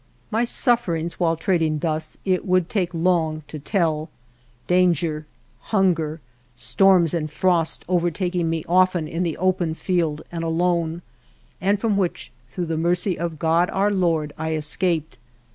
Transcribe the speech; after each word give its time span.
My 0.31 0.45
sufferings, 0.45 1.19
while 1.19 1.35
trading 1.35 1.77
thus, 1.77 2.15
it 2.21 2.21
75 2.21 2.23
THE 2.23 2.29
JOURNEY 2.29 2.37
OF 2.37 2.49
would 2.49 2.69
take 2.69 2.93
long 2.95 3.43
to 3.47 3.59
tell; 3.59 4.09
danger, 4.65 5.27
hunger, 5.59 6.21
storms 6.55 7.13
and 7.13 7.29
frost 7.29 7.85
overtaking 7.87 8.49
me 8.49 8.63
often 8.67 9.07
in 9.07 9.21
the 9.21 9.37
open 9.37 9.75
field 9.75 10.23
and 10.31 10.43
alone, 10.43 11.03
and 11.61 11.79
from 11.79 11.97
which 11.97 12.31
through 12.49 12.65
the 12.65 12.77
mercy 12.77 13.15
of 13.19 13.37
God, 13.37 13.69
Our 13.69 13.91
Lord, 13.91 14.33
I 14.39 14.53
escaped. 14.55 15.19